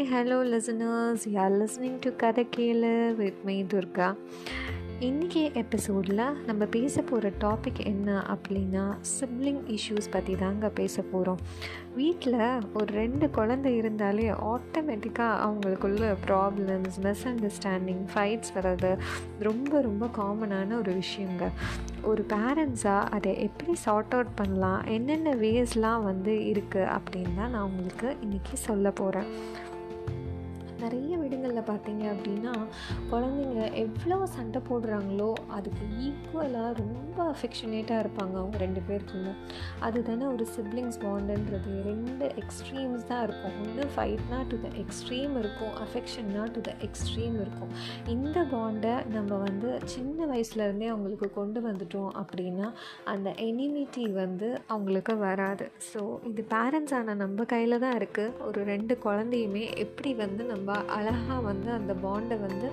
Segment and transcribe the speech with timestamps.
[0.00, 4.16] Hello hello யார் You டு கதை கேளு வித் மே துர்கா.
[5.00, 11.38] இன்றைக்கி எபிசோடில் நம்ம பேச போகிற டாபிக் என்ன அப்படின்னா சிப்ளிங் இஷ்யூஸ் பற்றி தாங்க பேச போகிறோம்
[11.94, 18.98] வீட்டில் ஒரு ரெண்டு குழந்தை இருந்தாலே ஆட்டோமேட்டிக்காக அவங்களுக்குள்ள ப்ராப்ளம்ஸ் மிஸ் அண்டர்ஸ்டாண்டிங் ஃபைட்ஸ் வர்றது
[19.38, 21.48] ரொம்ப ரொம்ப காமனான ஒரு விஷயங்க.
[22.02, 24.82] ஒரு பேரண்ட்ஸாக அதை எப்படி சார்ட் அவுட் பண்ணலாம்?
[24.84, 29.26] என்னென்ன வேஸ்லாம் வந்து இருக்குது அப்படின்னு தான் நான் உங்களுக்கு இன்றைக்கி சொல்ல போகிறேன்
[30.82, 32.52] நிறைய வீடுங்களில் பார்த்தீங்க அப்படின்னா
[33.10, 39.32] குழந்தைங்க எவ்வளோ சண்டை போடுறாங்களோ அதுக்கு ஈக்குவலாக ரொம்ப அஃபெக்ஷனேட்டாக இருப்பாங்க அவங்க ரெண்டு பேருக்குள்ள
[39.88, 43.56] அதுதானே ஒரு சிப்ளிங்ஸ் பாண்டுன்றது ரெண்டு எக்ஸ்ட்ரீம்ஸ் தான் இருக்கும்.
[43.64, 45.74] ஒன்று ஃபைட்னா டு த எக்ஸ்ட்ரீம் இருக்கும்.
[45.84, 47.72] அஃபெக்ஷன்னா டு த எக்ஸ்ட்ரீம் இருக்கும்.
[48.14, 52.70] இந்த பாண்டை நம்ம வந்து சின்ன வயசுலேருந்தே அவங்களுக்கு கொண்டு வந்துட்டோம் அப்படின்னா
[53.14, 55.68] அந்த எனிமிட்டி வந்து அவங்களுக்கு வராது.
[55.90, 56.02] ஸோ
[56.32, 61.70] இது பேரண்ட்ஸான ஆனால் நம்ம கையில் தான் இருக்குது ஒரு ரெண்டு குழந்தையுமே எப்படி வந்து நம்ம அழகாக வந்து
[61.70, 62.70] அந்த பாண்டை வந்து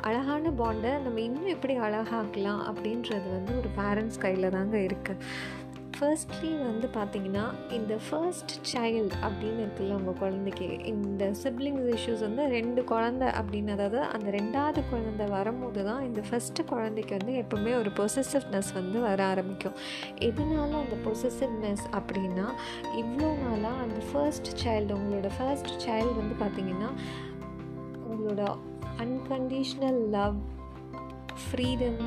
[0.00, 5.16] அழகான பாண்டை நம்ம இன்னும் எப்படி அழகாக்கலாம் அப்படின்றது வந்து ஒரு பேரண்ட்ஸ் கையில் தாங்க இருக்குது
[5.98, 12.82] ஃபர்ஸ்ட்லி வந்து பார்த்திங்கன்னா இந்த ஃபர்ஸ்ட் சைல்டு அப்படின்னு இருக்குல்ல உங்கள் குழந்தைக்கு இந்த சிப்ளிங்ஸ் இஷ்யூஸ் வந்து ரெண்டு
[12.82, 18.72] குழந்த அப்படின்னு அதாவது அந்த ரெண்டாவது குழந்தை வரும்போது தான் இந்த ஃபஸ்ட்டு குழந்தைக்கு வந்து எப்போவுமே ஒரு பொசசிவ்னஸ்
[18.74, 19.72] வந்து வர ஆரம்பிக்கும்.
[20.18, 22.46] எதனால அந்த பொசசிவ்னஸ் அப்படின்னா
[22.96, 26.90] இவ்வளோ நாளாக அந்த ஃபர்ஸ்ட் சைல்டு உங்களோட ஃபர்ஸ்ட் சைல்டு வந்து பார்த்திங்கன்னா
[28.14, 28.42] அவங்களோட
[28.96, 30.36] அன்கண்டிஷ்னல் லவ்
[31.42, 32.00] ஃப்ரீடம்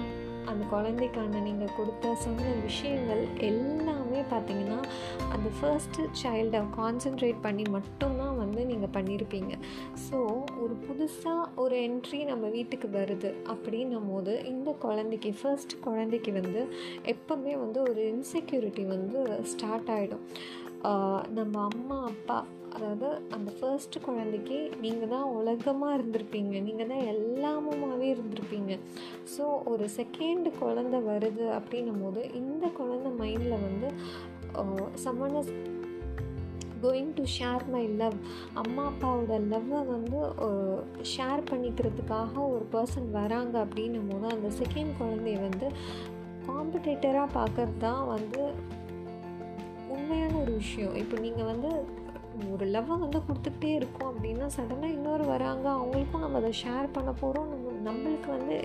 [0.46, 4.78] அந்த குழந்தைக்கான நீங்கள் கொடுத்த சொன்ன விஷயங்கள் எல்லாமே பார்த்திங்கன்னா
[5.32, 9.54] அந்த ஃபர்ஸ்ட்டு சைல்டை கான்சென்ட்ரேட் பண்ணி மட்டும்தான் வந்து நீங்கள் பண்ணியிருப்பீங்க
[10.08, 10.20] ஸோ
[10.64, 16.64] ஒரு புதுசாக ஒரு என்ட்ரி நம்ம வீட்டுக்கு வருது அப்படின்னும் போது இந்த குழந்தைக்கு ஃபர்ஸ்ட் குழந்தைக்கு வந்து
[17.14, 19.20] எப்போவுமே வந்து ஒரு இன்செக்யூரிட்டி வந்து
[19.54, 20.26] ஸ்டார்ட் ஆகிடும்
[21.38, 22.38] நம்ம அம்மா அப்பா
[22.76, 26.56] அதாவது அந்த ஃபர்ஸ்ட்டு குழந்தைக்கு நீங்கள் தான் உலகமாக இருந்திருப்பீங்க.
[26.60, 28.74] நீங்கள் தான் எல்லாமுமாவே இருந்திருப்பீங்க.
[29.34, 33.90] ஸோ ஒரு செகண்ட் குழந்த வருது அப்படின்னும் போது இந்த குழந்த மைண்டில் வந்து
[35.04, 35.40] someone
[36.84, 38.18] going to share my love
[38.54, 40.20] அம்மா அப்பாவோட லவ்வை வந்து
[41.14, 45.70] ஷேர் பண்ணிக்கிறதுக்காக ஒரு பர்சன் வராங்க அப்படின்னும் போது அந்த செகண்ட் குழந்தைய வந்து
[46.48, 48.42] காம்படேட்டராக பார்க்கறது தான் வந்து
[49.96, 50.96] உண்மையான ஒரு விஷயம்.
[50.96, 51.70] இப்போ நீங்கள் வந்து
[52.54, 55.66] ஒரு லவ்வை வந்து கொடுத்துக்கிட்டே இருக்கோம் அப்படின்னா சடனாக இன்னொரு வராங்க.
[55.78, 58.58] அவங்களுக்கும் நம்ம அதை ஷேர் பண்ண போகிறோம் நம்ம நம்மளுக்கு வந்து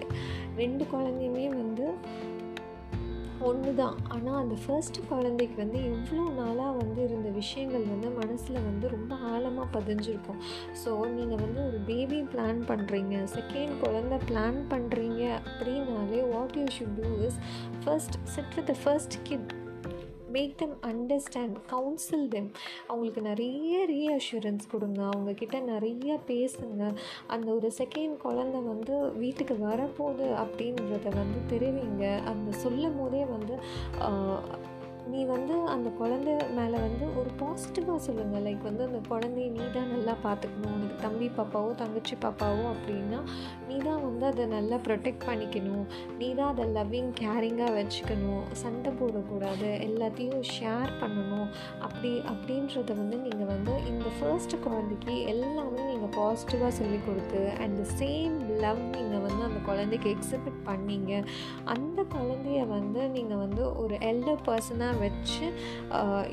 [0.56, 1.86] ரெண்டு குழந்தையுமே வந்து
[3.48, 8.88] ஒன்று தான் ஆனால் அந்த ஃபர்ஸ்ட் குழந்தைக்கு வந்து இவ்வளோ நாளாக வந்து இருந்த விஷயங்கள் வந்து மனசில் வந்து
[8.88, 10.41] ரொம்ப ஆழமாக பதிஞ்சிருக்கும்.
[10.84, 16.97] ஸோ நீங்கள் வந்து ஒரு பேபி பிளான் பண்ணுறீங்க செகண்ட் குழந்த பிளான் பண்ணுறீங்க அப்படின்னாலே what you should
[17.00, 17.41] do is
[17.84, 19.53] first sit with the first kid
[20.37, 22.50] make them understand counsel them
[22.87, 25.00] அவங்களுக்கு நிறைய ரீஅஷூரன்ஸ் கொடுங்க.
[25.12, 26.82] அவங்கக்கிட்ட நிறைய பேசுங்க.
[27.34, 32.04] அந்த ஒரு செகண்ட் குழந்த வந்து வீட்டுக்கு வரப்போகுது அப்படின்றத வந்து தெரிவிங்க.
[32.32, 33.56] அந்த சொல்லும் போதே வந்து
[35.12, 39.90] நீ வந்து அந்த குழந்தை மேலே வந்து ஒரு பாசிட்டிவாக சொல்லுங்கள் லைக் வந்து அந்த குழந்தைய நீ தான்
[39.94, 40.74] நல்லா பார்த்துக்கணும்.
[40.76, 43.20] உனக்கு தம்பி பாப்பாவோ தங்கச்சி பாப்பாவோ அப்படின்னா
[43.68, 45.86] நீ தான் வந்து அதை நல்லா ப்ரொடெக்ட் பண்ணிக்கணும்.
[46.20, 48.44] நீ தான் அதை லவ்விங் கேரிங்காக வச்சுக்கணும்.
[48.62, 49.70] சண்டை போடக்கூடாது.
[49.88, 51.48] எல்லாத்தையும் ஷேர் பண்ணணும்.
[51.88, 57.86] அப்படி அப்படின்றத வந்து நீங்கள் வந்து இந்த ஃபர்ஸ்ட் குழந்தைக்கு எல்லாமே நீங்கள் பாசிட்டிவாக சொல்லி கொடுத்து அண்ட் த
[58.00, 61.12] சேம் லவ் நீங்கள் வந்து அந்த குழந்தைக்கு எக்ஸிபிட் பண்ணீங்க.
[61.74, 65.46] அந்த குழந்தைய வந்து நீங்கள் வந்து ஒரு எல்டர் பர்சனாக வச்சு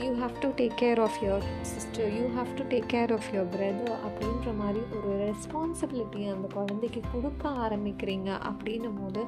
[0.03, 3.49] you have to take care of your sister you have to take care of your
[3.49, 9.23] brother அப்படின்ற மாதிரி ஒரு ரெஸ்பான்சிபிலிட்டி அந்த குழந்தைக்கு கொடுக்க ஆரம்பிக்கிறீங்க அப்படின்னும் போது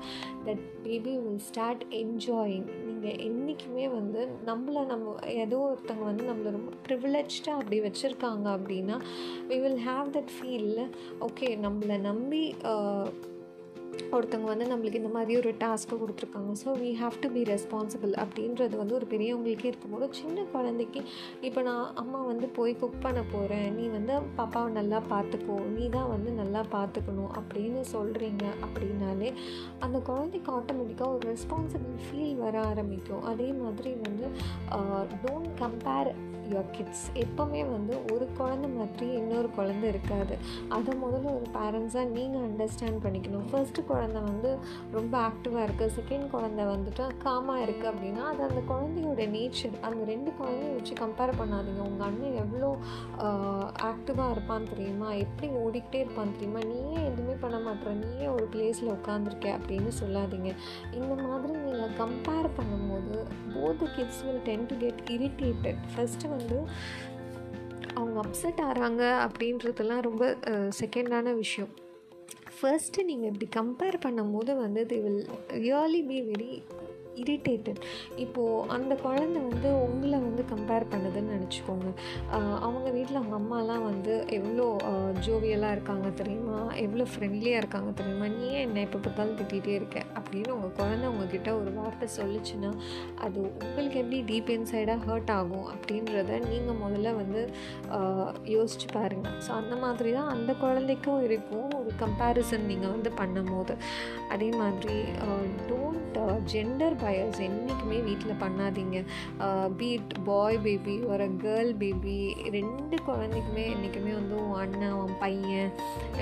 [0.46, 6.72] that baby will start enjoying நீங்கள் என்றைக்குமே வந்து நம்மளை நம்ம ஏதோ ஒருத்தவங்க வந்து நம்மளை ரொம்ப
[6.88, 8.98] ப்ரிவிலேஜ்டாக அப்படி வச்சுருக்காங்க அப்படின்னா
[9.50, 10.72] we will have that feel
[11.22, 12.44] okay நம்மளை நம்பி
[14.16, 16.52] ஒருத்தவங்க வந்து நம்மளுக்கு இந்த மாதிரி ஒரு டாஸ்க்கு கொடுத்துருக்காங்க.
[16.62, 21.02] So we have to be responsible அப்படின்றது வந்து ஒரு பெரியவங்களுக்கே இருக்கும்போது சின்ன குழந்தைக்கு
[21.48, 25.58] இப்போ நான் அம்மா வந்து போய் குக் பண்ண போகிறேன் நீ வந்து பாப்பாவை நல்லா பார்த்துக்கோ.
[25.76, 29.32] நீ தான் வந்து நல்லா பார்த்துக்கணும் அப்படின்னு சொல்கிறீங்க அப்படின்னாலே
[29.86, 33.24] அந்த குழந்தைக்கு ஆட்டோமேட்டிக்காக ஒரு ரெஸ்பான்சிபிள் ஃபீல் வர ஆரம்பிக்கும்.
[33.34, 34.28] அதே மாதிரி வந்து
[35.24, 36.12] டோன்ட் கம்பேர்
[36.52, 40.36] யுவர் கிட்ஸ் எப்போவுமே வந்து ஒரு குழந்த மாதிரி இன்னொரு குழந்த இருக்காது.
[40.78, 43.48] அதை முதல்ல ஒரு பேரண்ட்ஸாக நீங்கள் அண்டர்ஸ்டாண்ட் பண்ணிக்கணும்.
[43.52, 44.52] ஃபர்ஸ்ட்டு குழந்த வந்து
[44.98, 50.30] ரொம்ப ஆக்டிவாக இருக்குது செகண்ட் குழந்த வந்துட்டு காமாக இருக்குது அப்படின்னா அது அந்த குழந்தையோட நேச்சர் அந்த ரெண்டு
[50.40, 51.84] குழந்தையும் வச்சு கம்பேர் பண்ணாதீங்க.
[51.92, 52.70] உங்கள் அண்ணன் எவ்வளோ
[53.92, 55.10] ஆக்டிவாக இருப்பான்னு தெரியுமா?
[55.24, 56.62] எப்படி ஓடிக்கிட்டே இருப்பான்னு தெரியுமா?
[56.72, 60.52] நீயே எதுவுமே பண்ண மாட்டேற நீயே ஒரு பிளேஸில் உட்காந்துருக்க அப்படின்னு சொல்லாதீங்க.
[61.00, 63.18] இந்த மாதிரி நீங்கள் கம்பேர் பண்ணும்போது
[63.56, 66.41] both kids will tend to get irritated first வந்து
[67.94, 70.38] அவங்க அப்செட் ஆகிறாங்க அப்படின்றதெல்லாம் ரொம்ப
[70.80, 71.72] செகண்டான விஷயம்.
[72.56, 76.64] ஃபர்ஸ்ட்டு நீங்கள் இப்படி கம்பேர் பண்ணும்போது வந்து they will really be very
[77.24, 77.82] irritated
[78.24, 81.90] இப்போது அந்த குழந்த வந்து உங்களை வந்து கம்பேர் பண்ணுதுன்னு நினச்சிக்கோங்க.
[82.66, 84.66] அவங்க வீட்டில் அவங்க அம்மாலாம் வந்து எவ்வளோ
[85.26, 86.60] ஜோவியலாக இருக்காங்க தெரியுமா?
[86.86, 88.28] எவ்வளோ ஃப்ரெண்ட்லியாக இருக்காங்க தெரியுமா?
[88.36, 90.06] நீ ஏன் என்ன எப்போ பார்த்தாலும் திட்டிகிட்டே இருக்க?
[90.20, 92.72] அப்படின்னு உங்கள் குழந்த உங்ககிட்ட ஒரு வார்த்தை சொல்லிச்சுன்னா
[93.26, 97.44] அது உங்களுக்கு எப்படி டீப் இன்சைடாக ஹர்ட் ஆகும் அப்படின்றத நீங்கள் முதல்ல வந்து
[98.56, 103.76] யோசிச்சு பாருங்கள் ஸோ அந்த மாதிரி தான் அந்த குழந்தைக்கும் இருக்கும் ஒரு கம்பேரிசன் நீங்கள் வந்து பண்ணும் போது
[104.34, 104.98] அதே மாதிரி
[105.70, 106.20] டோன்ட்
[106.52, 108.98] ஜெண்டர் ஃபயர்ஸ் என்றைக்குமே வீட்டில் பண்ணாதீங்க.
[109.78, 112.18] பீட் பாய் பேபி ஒரு கேர்ள் பேபி
[112.52, 115.72] ரெண்டு குழந்தைக்குமே என்றைக்குமே வந்து உன் அண்ணன் உன் பையன்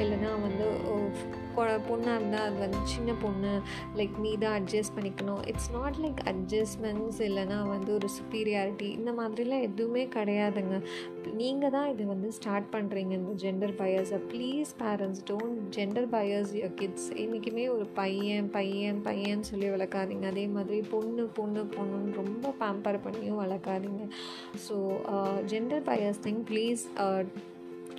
[0.01, 0.67] இல்லைன்னா வந்து
[1.89, 3.51] பொண்ணாக இருந்தால் அது வந்து சின்ன பொண்ணு
[4.00, 5.41] லைக் நீ தான் அட்ஜஸ்ட் பண்ணிக்கணும்.
[5.51, 10.77] இட்ஸ் நாட் லைக் அட்ஜஸ்ட்மெண்ட்ஸ் இல்லைனா வந்து ஒரு சுப்பீரியாரிட்டி இந்த மாதிரிலாம் எதுவுமே கிடையாதுங்க.
[11.41, 16.75] நீங்கள் தான் இதை வந்து ஸ்டார்ட் பண்ணுறீங்க இந்த gender பயர்ஸை please parents don't gender bias your
[16.81, 20.25] kids என்றைக்குமே ஒரு பையன் பையன் பையன் சொல்லி வளர்க்காதீங்க.
[20.33, 24.03] அதே மாதிரி பொண்ணு பொண்ணு பொண்ணுன்னு ரொம்ப பேம்பர் பண்ணியும் வளர்க்காதீங்க.
[24.65, 24.75] So
[25.53, 26.83] gender bias thing please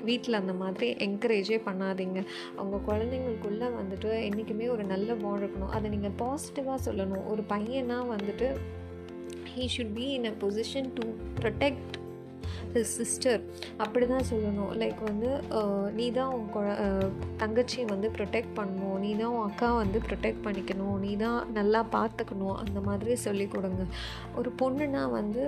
[0.09, 2.21] வீட்டில் அந்த மாதிரி என்கரேஜே பண்ணாதீங்க.
[2.59, 5.73] அவங்க குழந்தைங்களுக்குள்ளே வந்துட்டு என்றைக்குமே ஒரு நல்ல பாண்ட் இருக்கணும்.
[5.79, 7.25] அதை நீங்கள் பாசிட்டிவாக சொல்லணும்.
[7.35, 8.49] ஒரு பையனா வந்துட்டு
[9.55, 11.05] he should be in a position to
[11.41, 11.97] protect
[12.75, 13.41] his sister
[13.85, 14.73] அப்படி தான் சொல்லணும்.
[14.81, 15.31] லைக் வந்து
[15.97, 16.67] நீ தான் உன் குழ
[17.41, 18.99] தங்கச்சியை வந்து ப்ரொடெக்ட் பண்ணணும்.
[19.05, 20.97] நீ தான் உன் அக்கா வந்து ப்ரொடெக்ட் பண்ணிக்கணும்.
[21.05, 23.85] நீ தான் நல்லா பார்த்துக்கணும் அந்த மாதிரி சொல்லி கொடுங்க.
[24.41, 25.43] ஒரு பொண்ணுனா வந்து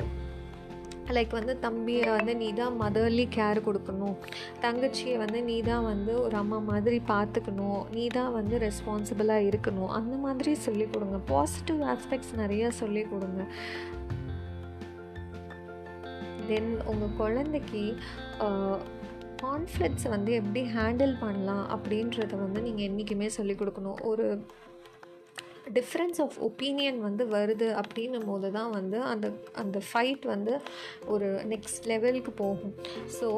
[1.16, 4.16] லைக் வந்து தம்பியை வந்து நீ தான் மதர்லி கேர் கொடுக்கணும்.
[4.64, 7.82] தங்கச்சியை வந்து நீ தான் வந்து ஒரு அம்மா மாதிரி பார்த்துக்கணும்.
[7.96, 9.90] நீ தான் வந்து ரெஸ்பான்சிபிளாக இருக்கணும்.
[9.98, 11.18] அந்த மாதிரி சொல்லிக் கொடுங்க.
[11.32, 13.42] பாசிட்டிவ் ஆஸ்பெக்ட்ஸ் நிறையா சொல்லிக் கொடுங்க.
[16.48, 17.84] தென் உங்கள் குழந்தைக்கு
[19.44, 24.00] கான்ஃப்ளிக்ஸ் வந்து எப்படி ஹேண்டில் பண்ணலாம் அப்படின்றத வந்து நீங்கள் என்றைக்குமே சொல்லிக் கொடுக்கணும்.
[24.10, 24.26] ஒரு
[25.76, 29.26] டிஃப்ரென்ஸ் ஆஃப் ஒப்பீனியன் வந்து வருது அப்படின்னும் போது தான் வந்து அந்த
[29.62, 30.54] அந்த ஃபைட் வந்து
[31.14, 32.74] ஒரு நெக்ஸ்ட் லெவலுக்கு போகும்.
[33.18, 33.28] ஸோ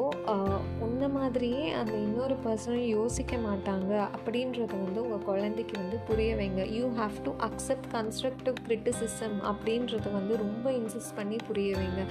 [0.87, 6.63] உன்ன மாதிரியே அந்த இன்னொரு பர்சனும் யோசிக்க மாட்டாங்க அப்படின்றத வந்து உங்கள் குழந்தைக்கு வந்து புரிய வைங்க.
[6.77, 12.03] You have to accept constructive criticism அப்படின்றத வந்து ரொம்ப இன்சிஸ்ட் பண்ணி புரிய வைங்க.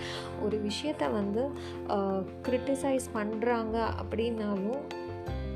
[0.47, 1.45] ஒரு விஷயத்தை வந்து
[2.49, 4.83] கிரிட்டிசைஸ் பண்ணுறாங்க அப்படின்னாலும்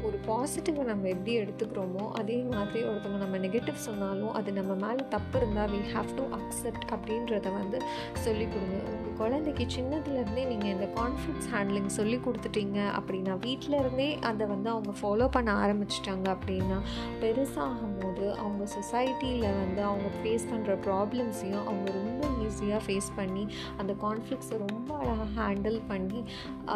[0.04, 5.38] ஒரு பாசிட்டிவை நம்ம எப்படி எடுத்துக்கிறோமோ அதே மாதிரி ஒருத்தவங்க நம்ம நெகட்டிவ் சொன்னாலும் அது நம்ம மேலே தப்பு
[5.38, 7.78] இருந்தால் வி ஹாவ் டு அக்செப்ட் அப்படின்றத வந்து
[8.12, 8.78] சொல்லிக் கொடுங்க.
[8.88, 15.28] உங்கள் குழந்தைக்கு சின்னதுலேருந்தே நீங்கள் இந்த கான்ஃப்ளிக்ஸ் ஹேண்ட்லிங் சொல்லி கொடுத்துட்டீங்க அப்படின்னா வீட்டிலருந்தே அதை வந்து அவங்க ஃபாலோ
[15.28, 16.78] பண்ண ஆரம்பிச்சிட்டாங்க அப்படின்னா
[17.20, 23.44] பெருசாகும் போது அவங்க சொசைட்டியில் வந்து அவங்க ஃபேஸ் பண்ணுற ப்ராப்ளம்ஸையும் அவங்க ரொம்ப ஈஸியாக ஃபேஸ் பண்ணி
[23.80, 26.20] அந்த கான்ஃப்ளிக்ஸை ரொம்ப அழகாக ஹேண்டில் பண்ணி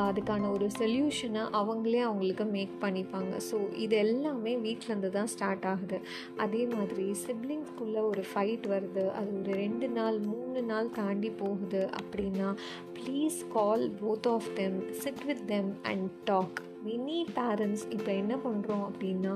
[0.02, 3.34] அதுக்கான ஒரு சொல்யூஷனை அவங்களே அவங்களுக்கு மேக் பண்ணிப்பாங்க.
[3.48, 6.00] ஸோ இது எல்லாமே வீட்டிலேருந்து தான் ஸ்டார்ட் ஆகுது.
[6.44, 9.04] அதே மாதிரி சிப்ளிங்ஸ்குள்ளே ஒரு ஃபைட் வருது.
[9.20, 12.48] அது ஒரு ரெண்டு நாள் மூணு நாள் தாண்டி போகுது அப்படின்னா
[12.98, 18.84] please call both of them sit with them and talk many parents இப்போ என்ன பண்ணுறோம்
[18.88, 19.34] அப்படின்னா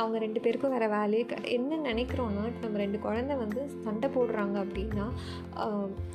[0.00, 1.24] அவங்க ரெண்டு பேருக்கும் வேறு வேலையே
[1.56, 5.06] என்ன நினைக்கிறோன்னா நம்ம ரெண்டு குழந்த வந்து சண்டை போடுறாங்க அப்படின்னா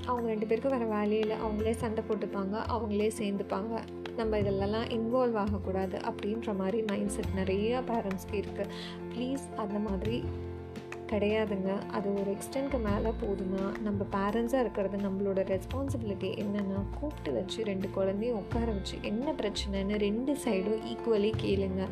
[0.09, 1.38] அவங்க ரெண்டு பேருக்கும் வேறு வேலையே இல்லை.
[1.46, 3.74] அவங்களே சண்டை போட்டுப்பாங்க அவங்களே சேர்ந்துப்பாங்க.
[4.19, 8.74] நம்ம இதிலலாம் இன்வால்வ் ஆகக்கூடாது அப்படின்ற மாதிரி மைண்ட் செட் நிறைய பேரண்ட்ஸ்க்கு இருக்குது
[9.13, 10.17] ப்ளீஸ் அந்த மாதிரி
[11.12, 11.72] கிடையாதுங்க.
[11.96, 18.39] அது ஒரு எக்ஸ்டென்ட்க்கு மேலே போகுதுன்னா நம்ம பேரண்ட்ஸாக இருக்கிறது நம்மளோட ரெஸ்பான்சிபிலிட்டி என்னென்னா கூப்பிட்டு வச்சு ரெண்டு குழந்தையும்
[18.43, 21.84] உட்கார வச்சு என்ன பிரச்சனைன்னு ரெண்டு சைடும் ஈக்குவலி கேளுங்க.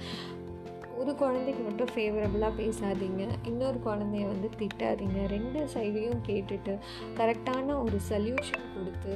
[1.01, 3.23] ஒரு குழந்தைக்கு மட்டும் ஃபேவரபுளாக பேசாதீங்க.
[3.49, 5.19] இன்னொரு குழந்தைய வந்து திட்டாதீங்க.
[5.35, 6.73] ரெண்டு சைடையும் கேட்டுட்டு
[7.19, 9.13] கரெக்டான ஒரு சொல்யூஷன் கொடுத்து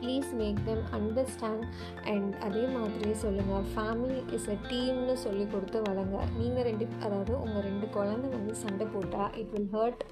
[0.00, 1.64] please make them understand
[2.12, 6.16] and அதே மாதிரியே சொல்லுங்கள் ஃபேமிலி இஸ் அ டீம்னு சொல்லி கொடுத்து வளங்க.
[6.40, 10.04] நீங்கள் ரெண்டு அதாவது உங்கள் ரெண்டு குழந்தை வந்து சண்டை போட்டால் இட் வில் ஹர்ட்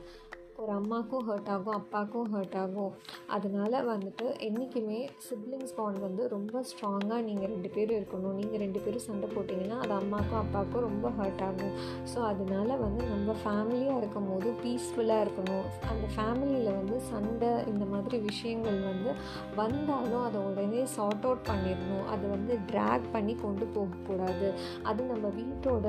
[0.66, 2.94] ஒரு அம்மாவுக்கும் ஹர்ட் ஆகும் அப்பாவுக்கும் ஹர்ட் ஆகும்.
[3.34, 8.34] அதனால் வந்துட்டு என்றைக்குமே சிப்ளிங்ஸ் பாண்ட் வந்து ரொம்ப ஸ்ட்ராங்காக நீங்கள் ரெண்டு பேரும் இருக்கணும்.
[8.40, 11.76] நீங்கள் ரெண்டு பேரும் சண்டை போட்டிங்கன்னா அது அம்மாவுக்கும் அப்பாவுக்கும் ரொம்ப ஹர்ட் ஆகும்.
[12.12, 15.68] ஸோ அதனால் வந்து நம்ம ஃபேமிலியாக இருக்கும் போது பீஸ்ஃபுல்லாக இருக்கணும்.
[15.92, 19.12] அந்த ஃபேமிலியில் வந்து சண்டை இந்த மாதிரி விஷயங்கள் வந்து
[19.60, 22.04] வந்தாலும் அதை உடனே சார்ட் அவுட் பண்ணிடணும்.
[22.14, 24.50] அதை வந்து ட்ராக் பண்ணி கொண்டு போகக்கூடாது.
[24.90, 25.86] அது நம்ம வீட்டோட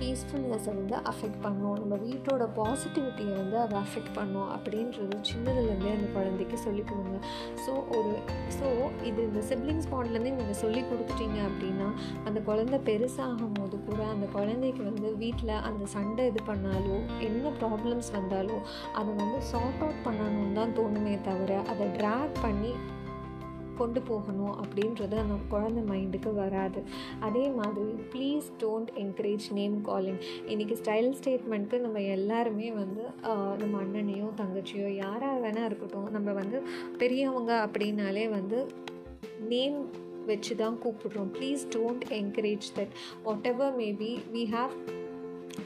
[0.00, 1.76] பீஸ்ஃபுல்னஸை வந்து அஃபெக்ட் பண்ணும்.
[1.82, 7.18] நம்ம வீட்டோட பாசிட்டிவிட்டியை வந்து அதை அஃபெக்ட் பண்ணும் அப்படின்றது சின்னதுலேருந்தே அந்த குழந்தைக்கு சொல்லிக் கொடுங்க.
[7.64, 8.12] ஸோ ஒரு
[8.58, 8.66] ஸோ
[9.10, 11.88] இது இந்த சிப்ளிங்ஸ் பாண்ட்லேருந்து நீங்கள் சொல்லி கொடுத்துட்டீங்க அப்படின்னா
[12.28, 16.96] அந்த குழந்தை பெருசாகும் போது கூட அந்த குழந்தைக்கு வந்து வீட்டில் அந்த சண்டை இது பண்ணாலோ
[17.28, 18.58] என்ன ப்ராப்ளம்ஸ் வந்தாலோ
[18.98, 22.72] அதை வந்து சார்ட் அவுட் பண்ணணும்னு தான் தோணுமே தவிர அதை ட்ராக் பண்ணி
[23.80, 26.82] கொண்டு போகணும் அப்படின்றது அந்த குழந்தை மைண்டுக்கு வராது.
[27.26, 30.20] அதே மாதிரி please don't encourage name calling
[30.52, 33.04] இன்றைக்கி ஸ்டைல் ஸ்டேட்மெண்ட்க்கு நம்ம எல்லாருமே வந்து
[33.62, 36.60] நம்ம அண்ணனையோ தங்கச்சியோ யாராக வேணால் இருக்கட்டும் நம்ம வந்து
[37.02, 38.60] பெரியவங்க அப்படின்னாலே வந்து
[39.52, 39.80] நேம்
[40.28, 41.30] வச்சு தான் கூப்பிடுறோம்.
[41.36, 42.94] Please don't encourage that
[43.50, 44.74] whatever maybe we have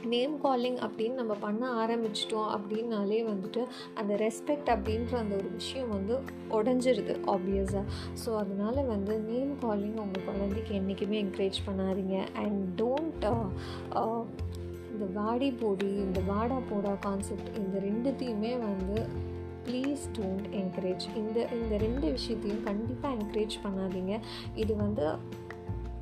[0.04, 3.62] name calling அப்படின்னு நம்ம பண்ண ஆரம்பிச்சிட்டோம் அப்படின்னாலே வந்துட்டு
[3.94, 6.16] அந்த ரெஸ்பெக்ட் அப்படின்ற அந்த ஒரு விஷயம் வந்து
[6.50, 7.84] உடஞ்சிருது ஆப்வியஸாக
[8.24, 12.18] ஸோ அதனால் வந்து நேம் காலிங் உங்கள் குழந்தைக்கு என்றைக்குமே என்கரேஜ் பண்ணாதீங்க.
[12.34, 13.46] அண்ட் டோன்ட் uh,
[13.94, 14.22] uh,
[14.92, 18.98] இந்த வாடி போடி இந்த வாடா போடா கான்செப்ட் இந்த ரெண்டுத்தையுமே வந்து
[19.64, 24.14] ப்ளீஸ் டோன்ட் என்கரேஜ் இந்த இந்த ரெண்டு விஷயத்தையும் கண்டிப்பாக என்கரேஜ் பண்ணாதீங்க.
[24.54, 25.04] இது வந்து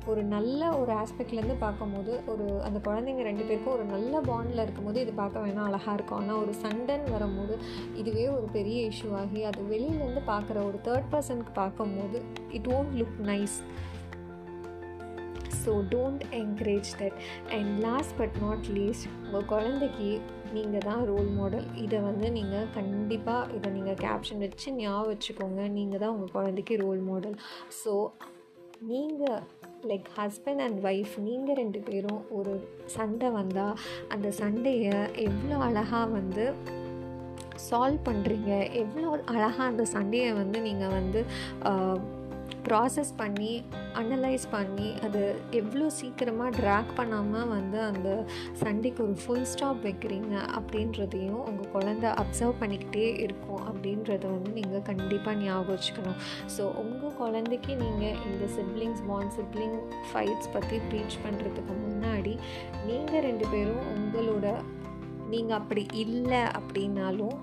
[0.07, 5.13] ஒரு நல்ல ஒரு ஆஸ்பெக்ட்லேருந்து பார்க்கும்போது ஒரு அந்த குழந்தைங்க ரெண்டு பேருக்கும் ஒரு நல்ல பாண்டில் இருக்கும்போது இது
[5.13, 6.19] பார்க்க வேணால் அழகாக இருக்கும்.
[6.19, 7.55] ஆனால் ஒரு சண்டைன்னு வரும்போது
[7.95, 12.19] இதுவே ஒரு பெரிய இஷ்யூ ஆகி அது வெளியிலேருந்து பார்க்குற ஒரு தேர்ட் பர்சனுக்கு பார்க்கும்போது
[12.51, 13.57] it won't look nice
[15.63, 17.17] so don't encourage that
[17.57, 20.09] and last but not least உங்கள் குழந்தைக்கு
[20.53, 25.61] நீங்கள் தான் ரோல் மாடல் இதை வந்து நீங்கள் கண்டிப்பாக இதை நீங்கள் கேப்ஷன் வச்சு ஞாபகம் வச்சுக்கோங்க.
[25.79, 27.37] நீங்கள் தான் உங்கள் குழந்தைக்கு ரோல் மாடல்
[27.83, 27.93] ஸோ
[28.91, 29.43] நீங்கள்
[29.83, 32.53] லைக் ஹஸ்பண்ட் அண்ட் ஒய்ஃப் நீங்கள் ரெண்டு பேரும் ஒரு
[32.85, 36.45] சண்டை வந்தால் அந்த சண்டையை எவ்வளோ அழகாக வந்து
[37.69, 41.19] சால்வ் பண்ணுறீங்க எவ்வளோ அழகாக அந்த சண்டையை வந்து நீங்கள் வந்து
[42.67, 43.51] ப்ராசஸ் பண்ணி
[43.93, 45.21] அனலைஸ் பண்ணி அது
[45.51, 48.09] எவ்வளோ சீக்கிரமாக ட்ராக் பண்ணாமல் வந்து அந்த
[48.53, 55.35] சண்டைக்கு ஒரு ஃபுல் ஸ்டாப் வைக்கிறீங்க அப்படின்றதையும் உங்கள் குழந்த அப்சர்வ் பண்ணிக்கிட்டே இருக்கும் அப்படின்றத வந்து நீங்கள் கண்டிப்பாக
[55.37, 56.19] ஞாபகம் வச்சுக்கணும்.
[56.57, 59.77] ஸோ உங்கள் குழந்தைக்கு நீங்கள் இந்த சிப்ளிங்ஸ் பாண்ட் சிப்ளிங்
[60.11, 62.35] ஃபைட்ஸ் பற்றி ப்ரீச் பண்ணுறதுக்கு முன்னாடி
[62.85, 64.47] நீங்கள் ரெண்டு பேரும் உங்களோட
[65.29, 67.35] நீங்கள் அப்படி இல்லை அப்படின்னாலும்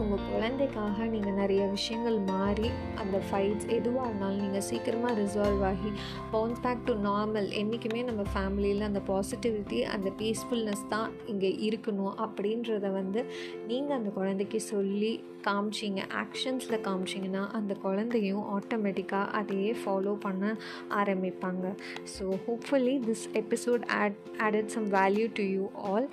[0.00, 2.68] உங்கள் குழந்தைக்காக நீங்கள் நிறைய விஷயங்கள் மாறி
[3.02, 5.90] அந்த ஃபைட்ஸ் எதுவாக இருந்தாலும் நீங்கள் சீக்கிரமாக ரிசால்வ் ஆகி
[6.30, 12.90] பவுன்ஸ் பேக் டு நார்மல் என்றைக்குமே நம்ம ஃபேமிலியில் அந்த பாசிட்டிவிட்டி அந்த பீஸ்ஃபுல்னஸ் தான் இங்கே இருக்கணும் அப்படின்றத
[12.90, 13.22] வந்து
[13.66, 15.12] நீங்கள் அந்த குழந்தைக்கு சொல்லி
[15.48, 16.00] காமிச்சிங்க.
[16.22, 20.54] ஆக்ஷன்ஸில் காமிச்சிங்கன்னா அந்த குழந்தையும் ஆட்டோமேட்டிக்காக அதையே ஃபாலோ பண்ண
[21.00, 21.66] ஆரம்பிப்பாங்க.
[22.14, 26.08] So hopefully this episode add added some value to you all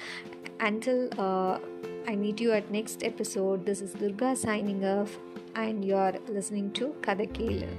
[0.67, 1.55] until uh,
[2.07, 3.65] I meet you at next episode.
[3.65, 5.17] This is Durga signing off,
[5.55, 7.69] and you're listening to Kadakela.